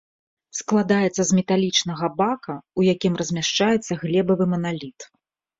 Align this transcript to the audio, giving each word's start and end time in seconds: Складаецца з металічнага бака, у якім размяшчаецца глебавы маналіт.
Складаецца 0.59 1.21
з 1.31 1.35
металічнага 1.41 2.09
бака, 2.21 2.55
у 2.79 2.87
якім 2.93 3.21
размяшчаецца 3.21 4.01
глебавы 4.07 4.45
маналіт. 4.57 4.99